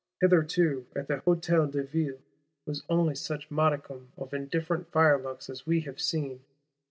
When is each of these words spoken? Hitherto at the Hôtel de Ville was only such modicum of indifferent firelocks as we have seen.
Hitherto 0.19 0.87
at 0.95 1.07
the 1.07 1.17
Hôtel 1.17 1.69
de 1.71 1.83
Ville 1.83 2.17
was 2.65 2.81
only 2.89 3.13
such 3.13 3.51
modicum 3.51 4.11
of 4.17 4.33
indifferent 4.33 4.91
firelocks 4.91 5.47
as 5.47 5.67
we 5.67 5.81
have 5.81 6.01
seen. 6.01 6.39